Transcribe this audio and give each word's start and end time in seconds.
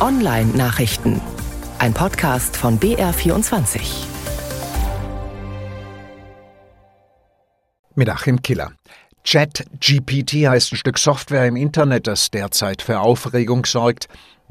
Online-Nachrichten. 0.00 1.20
Ein 1.78 1.92
Podcast 1.92 2.56
von 2.56 2.80
BR24. 2.80 3.80
Mit 7.94 8.08
Achim 8.08 8.40
Killer. 8.40 8.72
ChatGPT 9.24 10.48
heißt 10.48 10.72
ein 10.72 10.76
Stück 10.76 10.96
Software 10.96 11.46
im 11.46 11.56
Internet, 11.56 12.06
das 12.06 12.30
derzeit 12.30 12.80
für 12.80 13.00
Aufregung 13.00 13.66
sorgt. 13.66 14.08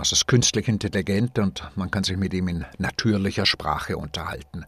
Es 0.00 0.12
ist 0.12 0.26
künstlich 0.26 0.68
intelligent 0.68 1.38
und 1.38 1.68
man 1.74 1.90
kann 1.90 2.04
sich 2.04 2.16
mit 2.16 2.32
ihm 2.32 2.48
in 2.48 2.64
natürlicher 2.78 3.44
Sprache 3.44 3.98
unterhalten. 3.98 4.64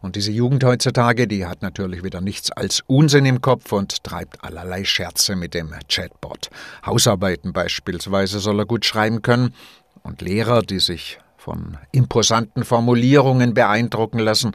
Und 0.00 0.16
diese 0.16 0.30
Jugend 0.30 0.62
heutzutage, 0.62 1.26
die 1.26 1.44
hat 1.44 1.62
natürlich 1.62 2.04
wieder 2.04 2.20
nichts 2.20 2.52
als 2.52 2.82
Unsinn 2.86 3.26
im 3.26 3.40
Kopf 3.40 3.72
und 3.72 4.04
treibt 4.04 4.44
allerlei 4.44 4.84
Scherze 4.84 5.34
mit 5.34 5.54
dem 5.54 5.74
Chatbot. 5.88 6.50
Hausarbeiten 6.86 7.52
beispielsweise 7.52 8.38
soll 8.38 8.60
er 8.60 8.66
gut 8.66 8.84
schreiben 8.84 9.22
können. 9.22 9.54
Und 10.02 10.22
Lehrer, 10.22 10.62
die 10.62 10.80
sich 10.80 11.18
von 11.36 11.78
imposanten 11.92 12.64
Formulierungen 12.64 13.54
beeindrucken 13.54 14.18
lassen, 14.18 14.52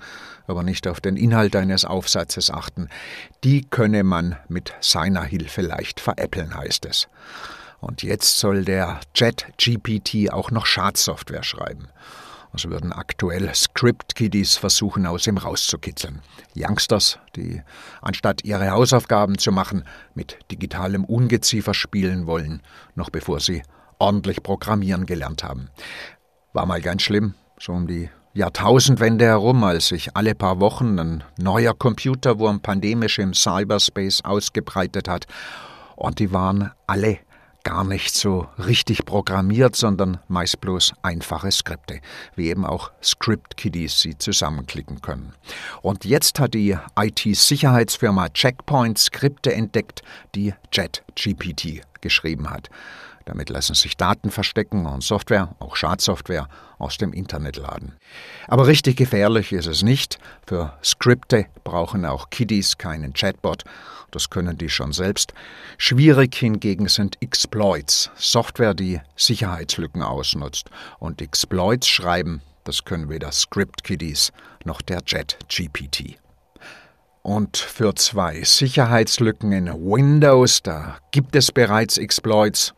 aber 0.47 0.63
nicht 0.63 0.87
auf 0.87 1.01
den 1.01 1.17
Inhalt 1.17 1.55
eines 1.55 1.83
Aufsatzes 1.83 2.51
achten, 2.51 2.89
die 3.43 3.63
könne 3.63 4.03
man 4.03 4.37
mit 4.47 4.73
seiner 4.81 5.23
Hilfe 5.23 5.61
leicht 5.61 5.99
veräppeln, 5.99 6.55
heißt 6.55 6.85
es. 6.85 7.07
Und 7.81 8.03
jetzt 8.03 8.37
soll 8.37 8.63
der 8.63 8.99
Chat-GPT 9.13 10.31
auch 10.31 10.51
noch 10.51 10.65
Schadsoftware 10.65 11.43
schreiben. 11.43 11.87
Also 12.51 12.69
würden 12.69 12.93
aktuell 12.93 13.53
Script-Kiddies 13.53 14.55
versuchen, 14.55 15.05
aus 15.05 15.27
ihm 15.27 15.37
rauszukitzeln. 15.37 16.21
Youngsters, 16.55 17.19
die 17.35 17.61
anstatt 18.01 18.45
ihre 18.45 18.71
Hausaufgaben 18.71 19.37
zu 19.37 19.51
machen, 19.51 19.83
mit 20.13 20.37
digitalem 20.51 21.03
Ungeziefer 21.03 21.73
spielen 21.73 22.27
wollen, 22.27 22.61
noch 22.95 23.09
bevor 23.09 23.41
sie 23.41 23.61
ordentlich 23.99 24.43
programmieren 24.43 25.05
gelernt 25.05 25.43
haben. 25.43 25.69
War 26.53 26.65
mal 26.65 26.81
ganz 26.81 27.01
schlimm, 27.01 27.33
so 27.59 27.73
um 27.73 27.87
die 27.87 28.09
Jahrtausendwende 28.33 29.25
herum, 29.25 29.63
als 29.63 29.87
sich 29.87 30.15
alle 30.15 30.35
paar 30.35 30.59
Wochen 30.59 30.99
ein 30.99 31.23
neuer 31.37 31.73
Computerwurm 31.73 32.59
pandemisch 32.59 33.17
im 33.17 33.33
Cyberspace 33.33 34.25
ausgebreitet 34.25 35.07
hat. 35.07 35.25
Und 35.95 36.19
die 36.19 36.33
waren 36.33 36.71
alle 36.85 37.19
gar 37.63 37.83
nicht 37.83 38.13
so 38.13 38.47
richtig 38.59 39.05
programmiert, 39.05 39.75
sondern 39.75 40.19
meist 40.27 40.61
bloß 40.61 40.93
einfache 41.01 41.51
Skripte, 41.51 41.99
wie 42.35 42.49
eben 42.49 42.65
auch 42.65 42.91
Script-Kiddies 43.01 44.01
sie 44.01 44.17
zusammenklicken 44.17 45.01
können. 45.01 45.33
Und 45.81 46.05
jetzt 46.05 46.39
hat 46.39 46.53
die 46.53 46.77
IT-Sicherheitsfirma 46.97 48.29
Checkpoint 48.29 48.97
Skripte 48.97 49.53
entdeckt, 49.53 50.03
die 50.35 50.53
JetGPT 50.71 51.81
geschrieben 52.05 52.51
hat. 52.51 52.69
Damit 53.25 53.49
lassen 53.49 53.73
sich 53.73 53.97
Daten 53.97 54.29
verstecken 54.29 54.85
und 54.85 55.03
Software, 55.03 55.55
auch 55.57 55.75
Schadsoftware, 55.75 56.47
aus 56.77 56.97
dem 56.97 57.11
Internet 57.11 57.57
laden. 57.57 57.93
Aber 58.47 58.67
richtig 58.67 58.97
gefährlich 58.97 59.51
ist 59.51 59.65
es 59.65 59.81
nicht. 59.81 60.19
Für 60.45 60.77
Skripte 60.83 61.47
brauchen 61.63 62.05
auch 62.05 62.29
Kiddies 62.29 62.77
keinen 62.77 63.13
Chatbot. 63.13 63.63
Das 64.11 64.29
können 64.29 64.59
die 64.59 64.69
schon 64.69 64.93
selbst. 64.93 65.33
Schwierig 65.79 66.35
hingegen 66.35 66.87
sind 66.87 67.19
Exploits, 67.19 68.11
Software, 68.15 68.75
die 68.75 69.01
Sicherheitslücken 69.15 70.03
ausnutzt. 70.03 70.69
Und 70.99 71.19
Exploits 71.19 71.87
schreiben, 71.87 72.41
das 72.63 72.85
können 72.85 73.09
weder 73.09 73.31
Script-Kiddies 73.31 74.31
noch 74.63 74.81
der 74.83 75.03
Chat-GPT. 75.03 76.19
Und 77.25 77.57
für 77.57 77.95
zwei 77.95 78.43
Sicherheitslücken 78.43 79.51
in 79.51 79.65
Windows, 79.65 80.61
da 80.61 80.97
gibt 81.09 81.35
es 81.35 81.51
bereits 81.51 81.97
Exploits. 81.97 82.75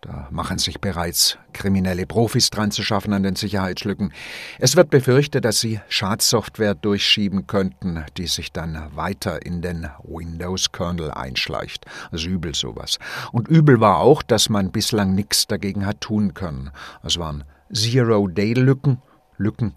Da 0.00 0.26
machen 0.30 0.56
sich 0.56 0.80
bereits 0.80 1.36
kriminelle 1.52 2.06
Profis 2.06 2.48
dran 2.48 2.70
zu 2.70 2.82
schaffen 2.82 3.12
an 3.12 3.22
den 3.22 3.36
Sicherheitslücken. 3.36 4.14
Es 4.58 4.74
wird 4.74 4.88
befürchtet, 4.88 5.44
dass 5.44 5.60
sie 5.60 5.82
Schadsoftware 5.90 6.74
durchschieben 6.74 7.46
könnten, 7.46 8.02
die 8.16 8.26
sich 8.26 8.52
dann 8.52 8.90
weiter 8.94 9.44
in 9.44 9.60
den 9.60 9.90
Windows-Kernel 10.02 11.10
einschleicht. 11.10 11.84
Also 12.10 12.30
übel 12.30 12.54
sowas. 12.54 12.98
Und 13.32 13.48
übel 13.48 13.80
war 13.80 13.98
auch, 13.98 14.22
dass 14.22 14.48
man 14.48 14.72
bislang 14.72 15.14
nichts 15.14 15.46
dagegen 15.46 15.84
hat 15.84 16.00
tun 16.00 16.32
können. 16.32 16.70
Es 17.02 17.18
waren 17.18 17.44
Zero-Day-Lücken, 17.70 19.02
Lücken, 19.36 19.74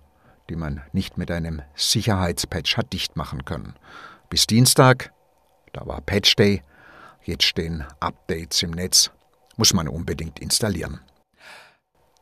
die 0.50 0.56
man 0.56 0.82
nicht 0.94 1.18
mit 1.18 1.32
einem 1.32 1.62
Sicherheitspatch 1.76 2.78
hat 2.78 2.94
dicht 2.94 3.16
machen 3.16 3.46
können. 3.46 3.76
Bis 4.30 4.48
Dienstag, 4.48 5.12
da 5.74 5.86
war 5.86 6.02
Patch 6.02 6.36
Day, 6.36 6.62
jetzt 7.24 7.44
stehen 7.44 7.86
Updates 8.00 8.64
im 8.64 8.72
Netz 8.72 9.12
muss 9.58 9.74
man 9.74 9.88
unbedingt 9.88 10.40
installieren. 10.40 11.02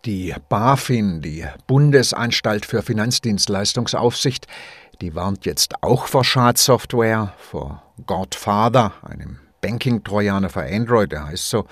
Die 0.06 0.34
BaFin, 0.50 1.22
die 1.22 1.46
Bundesanstalt 1.68 2.66
für 2.66 2.81
Finanzdienstleistungsaufsicht, 2.81 4.47
die 5.02 5.16
warnt 5.16 5.46
jetzt 5.46 5.84
auch 5.84 6.07
vor 6.07 6.24
Schadsoftware, 6.24 7.34
vor 7.38 7.84
Godfather, 8.06 8.94
einem 9.02 9.40
Banking-Trojaner 9.62 10.50
für 10.50 10.63
Android, 10.63 11.12
der 11.12 11.28
heißt 11.28 11.50
so. 11.50 11.66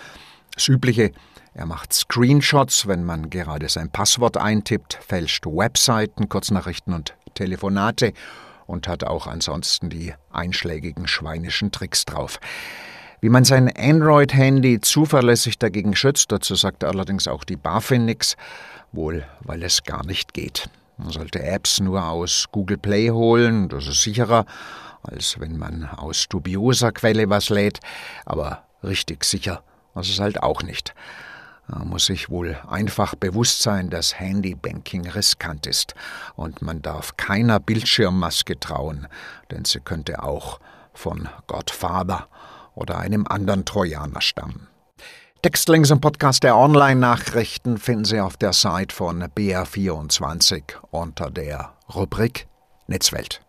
Das 0.56 0.68
Übliche, 0.68 1.12
er 1.56 1.66
macht 1.66 1.94
Screenshots, 1.94 2.88
wenn 2.88 3.04
man 3.04 3.32
gerade 3.32 3.68
sein 3.70 3.90
Passwort 3.90 4.38
eintippt, 4.38 5.00
fälscht 5.06 5.48
Webseiten, 5.48 6.30
Kurznachrichten 6.30 6.94
und 6.94 7.16
Telefonate 7.34 8.14
und 8.68 8.88
hat 8.88 9.04
auch 9.04 9.26
ansonsten 9.26 9.90
die 9.90 10.14
einschlägigen 10.32 11.08
schweinischen 11.08 11.72
Tricks 11.72 12.06
drauf. 12.06 12.40
Wie 13.20 13.30
man 13.30 13.46
sein 13.46 13.72
Android-Handy 13.76 14.80
zuverlässig 14.82 15.58
dagegen 15.58 15.96
schützt, 15.96 16.32
dazu 16.32 16.54
sagt 16.54 16.84
allerdings 16.84 17.28
auch 17.28 17.46
die 17.46 17.56
BaFin 17.56 18.06
nichts, 18.06 18.36
wohl 18.92 19.26
weil 19.42 19.64
es 19.64 19.84
gar 19.84 20.06
nicht 20.06 20.36
geht. 20.36 20.70
Man 20.98 21.10
sollte 21.10 21.42
Apps 21.42 21.80
nur 21.80 22.06
aus 22.06 22.46
Google 22.52 22.78
Play 22.78 23.10
holen, 23.10 23.70
das 23.70 23.88
ist 23.88 24.04
sicherer, 24.04 24.46
als 25.02 25.40
wenn 25.40 25.58
man 25.58 25.86
aus 25.86 26.28
dubioser 26.30 26.92
Quelle 26.92 27.28
was 27.30 27.50
lädt, 27.50 27.80
aber 28.26 28.66
richtig 28.84 29.24
sicher 29.24 29.64
ist 29.96 30.10
es 30.10 30.20
halt 30.20 30.42
auch 30.44 30.64
nicht. 30.64 30.94
Man 31.68 31.88
muss 31.88 32.08
sich 32.08 32.30
wohl 32.30 32.58
einfach 32.68 33.16
bewusst 33.16 33.62
sein, 33.62 33.90
dass 33.90 34.20
Handybanking 34.20 35.08
riskant 35.08 35.66
ist 35.66 35.96
und 36.36 36.62
man 36.62 36.82
darf 36.82 37.16
keiner 37.16 37.60
Bildschirmmaske 37.60 38.60
trauen, 38.60 39.08
denn 39.50 39.64
sie 39.64 39.80
könnte 39.80 40.24
auch 40.24 40.60
von 40.94 41.30
Godfather 41.48 42.28
oder 42.76 42.98
einem 42.98 43.26
anderen 43.28 43.66
Trojaner 43.66 44.22
stammen. 44.22 44.68
Textlinks 45.42 45.90
im 45.90 46.00
Podcast 46.00 46.44
der 46.44 46.56
Online-Nachrichten 46.56 47.78
finden 47.78 48.06
Sie 48.06 48.22
auf 48.22 48.38
der 48.38 48.54
Seite 48.54 48.96
von 48.96 49.24
BR24 49.24 50.64
unter 50.90 51.30
der 51.30 51.74
Rubrik 51.94 52.48
Netzwelt. 52.88 53.44